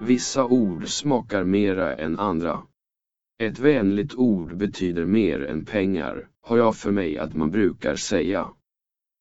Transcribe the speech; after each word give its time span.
Vissa 0.00 0.46
ord 0.46 0.88
smakar 0.88 1.44
mera 1.44 1.96
än 1.96 2.18
andra. 2.18 2.62
Ett 3.38 3.58
vänligt 3.58 4.14
ord 4.14 4.56
betyder 4.56 5.04
mer 5.04 5.44
än 5.44 5.64
pengar, 5.64 6.28
har 6.42 6.58
jag 6.58 6.76
för 6.76 6.90
mig 6.90 7.18
att 7.18 7.34
man 7.34 7.50
brukar 7.50 7.96
säga. 7.96 8.48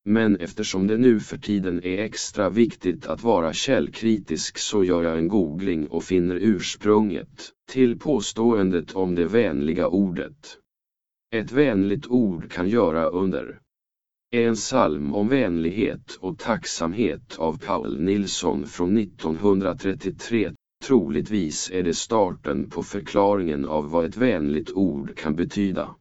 Men 0.06 0.36
eftersom 0.36 0.88
det 0.88 0.98
nu 0.98 1.20
för 1.20 1.38
tiden 1.38 1.84
är 1.84 1.98
extra 1.98 2.50
viktigt 2.50 3.08
att 3.08 3.24
vara 3.24 3.54
källkritisk 3.54 4.58
så 4.58 4.84
gör 4.84 5.04
jag 5.04 5.18
en 5.18 5.28
googling 5.28 5.88
och 5.88 6.04
finner 6.04 6.36
ursprunget 6.36 7.52
till 7.70 8.00
påståendet 8.00 8.96
om 8.96 9.16
det 9.16 9.26
vänliga 9.26 9.88
ordet. 9.88 10.58
Ett 11.36 11.52
vänligt 11.52 12.08
ord 12.08 12.52
kan 12.52 12.70
göra 12.70 13.06
under. 13.06 13.60
En 14.32 14.56
psalm 14.56 15.14
om 15.16 15.28
vänlighet 15.28 16.18
och 16.20 16.40
tacksamhet 16.40 17.36
av 17.38 17.60
Paul 17.66 18.02
Nilsson 18.02 18.68
från 18.68 18.98
1933. 18.98 20.52
Troligtvis 20.88 21.72
är 21.74 21.84
det 21.84 21.94
starten 21.94 22.70
på 22.70 22.84
förklaringen 22.84 23.66
av 23.66 23.90
vad 23.90 24.06
ett 24.06 24.18
vänligt 24.18 24.72
ord 24.72 25.18
kan 25.18 25.36
betyda. 25.36 25.96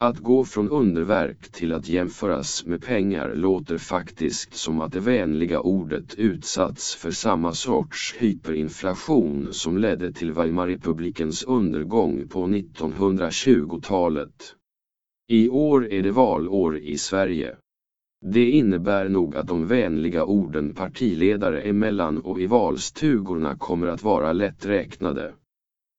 Att 0.00 0.18
gå 0.18 0.44
från 0.44 0.68
underverk 0.68 1.52
till 1.52 1.72
att 1.72 1.88
jämföras 1.88 2.66
med 2.66 2.82
pengar 2.82 3.34
låter 3.34 3.78
faktiskt 3.78 4.54
som 4.54 4.80
att 4.80 4.92
det 4.92 5.00
vänliga 5.00 5.60
ordet 5.60 6.14
utsatts 6.14 6.94
för 6.94 7.10
samma 7.10 7.52
sorts 7.52 8.14
hyperinflation 8.18 9.48
som 9.50 9.78
ledde 9.78 10.12
till 10.12 10.32
Weimarrepublikens 10.32 11.44
undergång 11.44 12.28
på 12.28 12.46
1920-talet. 12.46 14.54
I 15.28 15.48
år 15.48 15.92
är 15.92 16.02
det 16.02 16.12
valår 16.12 16.78
i 16.78 16.98
Sverige. 16.98 17.56
Det 18.20 18.50
innebär 18.50 19.08
nog 19.08 19.36
att 19.36 19.46
de 19.46 19.66
vänliga 19.66 20.24
orden 20.24 20.74
partiledare 20.74 21.60
emellan 21.62 22.18
och 22.18 22.40
i 22.40 22.46
valstugorna 22.46 23.56
kommer 23.56 23.86
att 23.86 24.02
vara 24.02 24.32
lätträknade. 24.32 25.32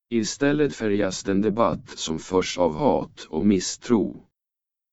Istället 0.10 0.76
färgas 0.76 1.24
den 1.24 1.42
debatt 1.42 1.90
som 1.90 2.20
förs 2.20 2.58
av 2.58 2.76
hat 2.76 3.28
och 3.30 3.46
misstro. 3.46 4.24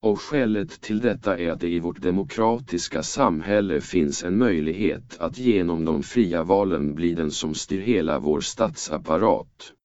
Och 0.02 0.20
skälet 0.20 0.80
till 0.80 1.00
detta 1.00 1.38
är 1.38 1.50
att 1.50 1.60
det 1.60 1.68
i 1.68 1.80
vårt 1.80 2.02
demokratiska 2.02 3.02
samhälle 3.02 3.80
finns 3.80 4.24
en 4.24 4.38
möjlighet 4.38 5.16
att 5.20 5.38
genom 5.38 5.84
de 5.84 6.02
fria 6.02 6.44
valen 6.44 6.94
bli 6.94 7.14
den 7.14 7.30
som 7.30 7.54
styr 7.54 7.80
hela 7.80 8.18
vår 8.18 8.40
statsapparat. 8.40 9.75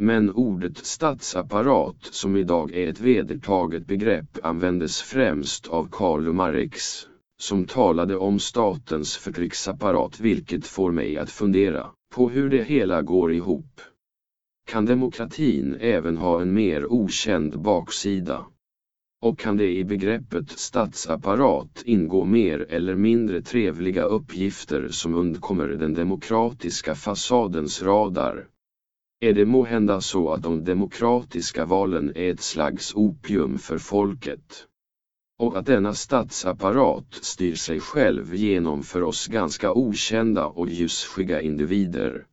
Men 0.00 0.30
ordet 0.30 0.78
statsapparat 0.78 1.96
som 2.00 2.36
idag 2.36 2.72
är 2.72 2.88
ett 2.88 3.00
vedertaget 3.00 3.86
begrepp 3.86 4.38
användes 4.42 5.02
främst 5.02 5.68
av 5.68 5.88
Karl 5.90 6.32
Marx, 6.32 7.06
som 7.40 7.64
talade 7.64 8.16
om 8.16 8.38
statens 8.38 9.16
förtrycksapparat 9.16 10.20
vilket 10.20 10.66
får 10.66 10.92
mig 10.92 11.18
att 11.18 11.30
fundera 11.30 11.90
på 12.14 12.28
hur 12.28 12.50
det 12.50 12.62
hela 12.62 13.02
går 13.02 13.32
ihop. 13.32 13.80
Kan 14.66 14.86
demokratin 14.86 15.76
även 15.80 16.16
ha 16.16 16.42
en 16.42 16.54
mer 16.54 16.92
okänd 16.92 17.60
baksida? 17.60 18.46
Och 19.22 19.38
kan 19.38 19.56
det 19.56 19.76
i 19.76 19.84
begreppet 19.84 20.50
statsapparat 20.50 21.82
ingå 21.84 22.24
mer 22.24 22.66
eller 22.68 22.94
mindre 22.94 23.42
trevliga 23.42 24.02
uppgifter 24.02 24.88
som 24.88 25.14
undkommer 25.14 25.68
den 25.68 25.94
demokratiska 25.94 26.94
fasadens 26.94 27.82
radar? 27.82 28.46
Är 29.20 29.32
det 29.32 29.44
måhända 29.44 30.00
så 30.00 30.32
att 30.32 30.42
de 30.42 30.64
demokratiska 30.64 31.64
valen 31.64 32.12
är 32.16 32.32
ett 32.32 32.40
slags 32.40 32.94
opium 32.94 33.58
för 33.58 33.78
folket? 33.78 34.66
Och 35.38 35.58
att 35.58 35.66
denna 35.66 35.94
statsapparat 35.94 37.14
styr 37.14 37.54
sig 37.54 37.80
själv 37.80 38.34
genom 38.34 38.82
för 38.82 39.02
oss 39.02 39.26
ganska 39.26 39.72
okända 39.72 40.46
och 40.46 40.68
ljusskygga 40.68 41.40
individer. 41.40 42.26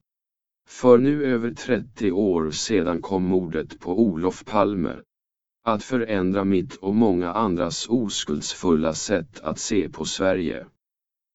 För 0.68 0.98
nu 0.98 1.26
över 1.26 1.52
30 1.52 2.12
år 2.12 2.52
sedan 2.52 3.02
kom 3.02 3.24
mordet 3.24 3.80
på 3.80 4.00
Olof 4.00 4.46
Palme. 4.46 4.96
Att 5.64 5.84
förändra 5.84 6.44
mitt 6.44 6.76
och 6.76 6.96
många 6.96 7.34
andras 7.34 7.90
oskuldsfulla 7.90 8.94
sätt 8.94 9.40
att 9.44 9.60
se 9.60 9.90
på 9.90 10.06
Sverige. 10.06 10.66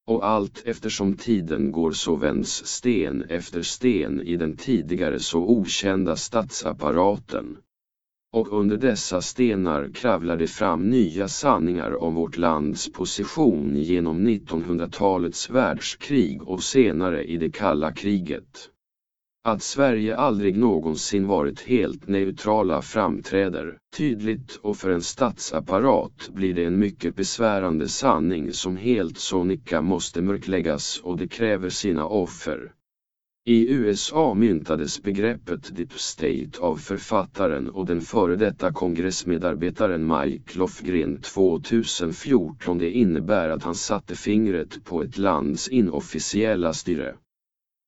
Och 0.06 0.26
allt 0.26 0.62
eftersom 0.66 1.16
tiden 1.16 1.72
går 1.72 1.92
så 1.92 2.16
vänds 2.16 2.66
sten 2.66 3.22
efter 3.22 3.62
sten 3.62 4.20
i 4.20 4.36
den 4.36 4.56
tidigare 4.56 5.18
så 5.18 5.38
okända 5.38 6.16
statsapparaten. 6.16 7.56
Och 8.32 8.52
under 8.52 8.76
dessa 8.76 9.20
stenar 9.20 9.90
kravlar 9.94 10.36
det 10.36 10.46
fram 10.46 10.90
nya 10.90 11.28
sanningar 11.28 12.02
om 12.02 12.14
vårt 12.14 12.36
lands 12.36 12.92
position 12.92 13.76
genom 13.76 14.28
1900-talets 14.28 15.50
världskrig 15.50 16.42
och 16.42 16.62
senare 16.62 17.24
i 17.24 17.36
det 17.36 17.50
kalla 17.50 17.92
kriget. 17.92 18.70
Att 19.42 19.62
Sverige 19.62 20.16
aldrig 20.16 20.56
någonsin 20.56 21.26
varit 21.26 21.60
helt 21.60 22.08
neutrala 22.08 22.82
framträder 22.82 23.78
tydligt 23.96 24.56
och 24.62 24.76
för 24.76 24.90
en 24.90 25.02
statsapparat 25.02 26.28
blir 26.32 26.54
det 26.54 26.64
en 26.64 26.78
mycket 26.78 27.16
besvärande 27.16 27.88
sanning 27.88 28.52
som 28.52 28.76
helt 28.76 29.18
sonika 29.18 29.82
måste 29.82 30.22
mörkläggas 30.22 31.00
och 31.04 31.18
det 31.18 31.28
kräver 31.28 31.68
sina 31.68 32.06
offer. 32.06 32.72
I 33.46 33.72
USA 33.72 34.34
myntades 34.34 35.02
begreppet 35.02 35.76
Deep 35.76 35.92
State 35.92 36.50
av 36.60 36.76
författaren 36.76 37.70
och 37.70 37.86
den 37.86 38.00
före 38.00 38.36
detta 38.36 38.72
kongressmedarbetaren 38.72 40.06
Mike 40.06 40.58
Lofgren 40.58 41.20
2014. 41.20 42.78
Det 42.78 42.90
innebär 42.90 43.48
att 43.48 43.62
han 43.62 43.74
satte 43.74 44.14
fingret 44.14 44.84
på 44.84 45.02
ett 45.02 45.18
lands 45.18 45.68
inofficiella 45.68 46.72
styre. 46.72 47.14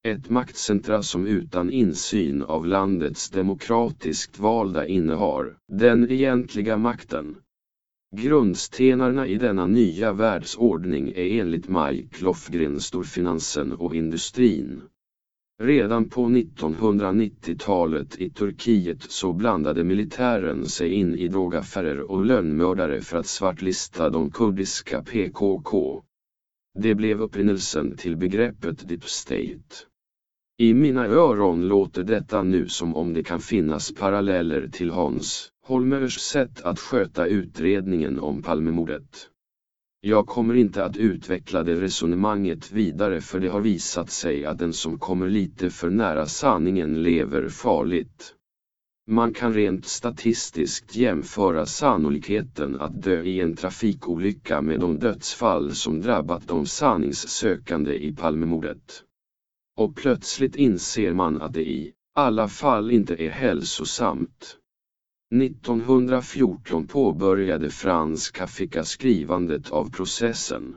Ett 0.05 0.31
maktcentra 0.31 1.03
som 1.03 1.27
utan 1.27 1.71
insyn 1.71 2.43
av 2.43 2.67
landets 2.67 3.31
demokratiskt 3.31 4.39
valda 4.39 4.87
innehar 4.87 5.57
den 5.69 6.11
egentliga 6.11 6.77
makten. 6.77 7.37
Grundstenarna 8.17 9.27
i 9.27 9.35
denna 9.35 9.67
nya 9.67 10.13
världsordning 10.13 11.09
är 11.09 11.41
enligt 11.41 11.69
Mike 11.69 12.25
Lofgren 12.25 12.81
storfinansen 12.81 13.73
och 13.73 13.95
industrin. 13.95 14.83
Redan 15.63 16.09
på 16.09 16.27
1990-talet 16.27 18.21
i 18.21 18.31
Turkiet 18.31 19.03
så 19.03 19.33
blandade 19.33 19.85
militären 19.85 20.67
sig 20.67 20.93
in 20.93 21.15
i 21.15 21.29
drogaffärer 21.29 22.11
och 22.11 22.25
lönnmördare 22.25 23.01
för 23.01 23.19
att 23.19 23.27
svartlista 23.27 24.11
de 24.11 24.31
kurdiska 24.31 25.03
PKK. 25.03 26.03
Det 26.79 26.95
blev 26.95 27.23
upprinnelsen 27.23 27.97
till 27.97 28.17
begreppet 28.17 28.89
Deep 28.89 29.05
State. 29.05 29.92
I 30.59 30.75
mina 30.75 31.07
öron 31.07 31.69
låter 31.69 32.05
detta 32.05 32.43
nu 32.43 32.69
som 32.69 32.97
om 32.97 33.15
det 33.15 33.23
kan 33.23 33.41
finnas 33.41 33.93
paralleller 33.95 34.69
till 34.69 34.91
Hans 34.91 35.49
Holmers 35.67 36.19
sätt 36.19 36.63
att 36.63 36.79
sköta 36.81 37.27
utredningen 37.27 38.19
om 38.21 38.43
Palmemordet. 38.43 39.29
Jag 40.01 40.27
kommer 40.27 40.55
inte 40.55 40.85
att 40.85 40.97
utveckla 40.97 41.63
det 41.63 41.81
resonemanget 41.81 42.73
vidare 42.73 43.21
för 43.21 43.41
det 43.41 43.49
har 43.49 43.61
visat 43.61 44.11
sig 44.11 44.45
att 44.45 44.59
den 44.59 44.73
som 44.73 44.99
kommer 44.99 45.29
lite 45.29 45.71
för 45.71 45.91
nära 45.91 46.27
sanningen 46.27 47.03
lever 47.03 47.49
farligt. 47.49 48.35
Man 49.07 49.35
kan 49.35 49.55
rent 49.55 49.87
statistiskt 49.87 50.97
jämföra 50.97 51.67
sannolikheten 51.67 52.81
att 52.81 53.03
dö 53.03 53.23
i 53.23 53.41
en 53.41 53.57
trafikolycka 53.57 54.63
med 54.63 54.81
de 54.81 54.99
dödsfall 54.99 55.75
som 55.75 56.01
drabbat 56.01 56.49
de 56.49 56.67
sanningssökande 56.67 57.95
i 57.95 58.13
Palmemordet. 58.13 59.05
Och 59.77 59.97
plötsligt 59.97 60.57
inser 60.57 61.13
man 61.13 61.43
att 61.43 61.53
det 61.53 61.69
i 61.69 61.93
alla 62.15 62.49
fall 62.49 62.91
inte 62.91 63.15
är 63.23 63.31
hälsosamt. 63.31 64.57
1914 65.35 66.87
påbörjade 66.87 67.71
Frans 67.71 68.31
Kafka 68.31 68.85
skrivandet 68.85 69.71
av 69.71 69.91
processen. 69.91 70.77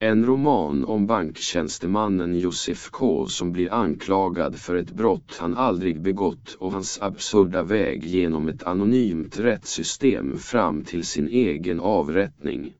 En 0.00 0.26
roman 0.26 0.84
om 0.84 1.06
banktjänstemannen 1.06 2.38
Josef 2.38 2.90
K 2.90 3.26
som 3.26 3.52
blir 3.52 3.72
anklagad 3.72 4.56
för 4.56 4.74
ett 4.74 4.90
brott 4.90 5.36
han 5.40 5.56
aldrig 5.56 6.00
begått 6.00 6.56
och 6.58 6.72
hans 6.72 7.02
absurda 7.02 7.62
väg 7.62 8.04
genom 8.04 8.48
ett 8.48 8.62
anonymt 8.62 9.38
rättssystem 9.38 10.38
fram 10.38 10.84
till 10.84 11.04
sin 11.04 11.28
egen 11.28 11.80
avrättning. 11.80 12.74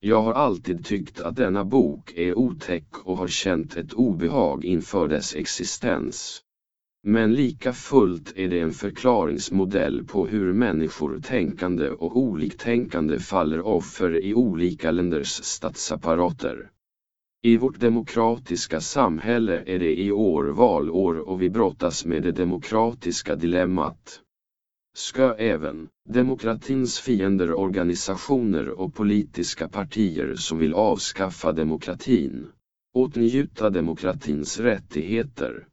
Jag 0.00 0.22
har 0.22 0.32
alltid 0.32 0.84
tyckt 0.84 1.20
att 1.20 1.36
denna 1.36 1.64
bok 1.64 2.12
är 2.16 2.38
otäck 2.38 2.86
och 3.04 3.16
har 3.16 3.28
känt 3.28 3.76
ett 3.76 3.92
obehag 3.92 4.64
inför 4.64 5.08
dess 5.08 5.34
existens. 5.34 6.42
Men 7.02 7.34
lika 7.34 7.72
fullt 7.72 8.32
är 8.36 8.48
det 8.48 8.60
en 8.60 8.72
förklaringsmodell 8.72 10.04
på 10.04 10.26
hur 10.26 10.52
människor 10.52 11.20
tänkande 11.20 11.90
och 11.90 12.16
oliktänkande 12.16 13.18
faller 13.18 13.66
offer 13.66 14.24
i 14.24 14.34
olika 14.34 14.90
länders 14.90 15.28
statsapparater. 15.28 16.70
I 17.42 17.56
vårt 17.56 17.80
demokratiska 17.80 18.80
samhälle 18.80 19.62
är 19.66 19.78
det 19.78 20.00
i 20.00 20.12
år 20.12 20.44
valår 20.44 21.28
och 21.28 21.42
vi 21.42 21.50
brottas 21.50 22.04
med 22.04 22.22
det 22.22 22.32
demokratiska 22.32 23.36
dilemmat. 23.36 24.20
Ska 24.98 25.34
även 25.34 25.88
demokratins 26.08 27.00
fiender 27.00 27.52
organisationer 27.52 28.68
och 28.68 28.94
politiska 28.94 29.68
partier 29.68 30.34
som 30.34 30.58
vill 30.58 30.74
avskaffa 30.74 31.52
demokratin 31.52 32.46
åtnjuta 32.94 33.70
demokratins 33.70 34.60
rättigheter? 34.60 35.66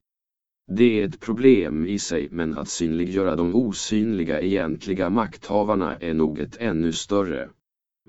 Det 0.71 1.01
är 1.01 1.07
ett 1.07 1.19
problem 1.19 1.85
i 1.85 1.99
sig 1.99 2.27
men 2.31 2.57
att 2.57 2.69
synliggöra 2.69 3.35
de 3.35 3.55
osynliga 3.55 4.41
egentliga 4.41 5.09
makthavarna 5.09 5.95
är 5.97 6.13
nog 6.13 6.39
ett 6.39 6.57
ännu 6.59 6.91
större. 6.91 7.49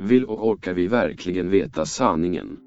Vill 0.00 0.25
och 0.25 0.49
orkar 0.49 0.75
vi 0.75 0.87
verkligen 0.87 1.50
veta 1.50 1.87
sanningen? 1.87 2.58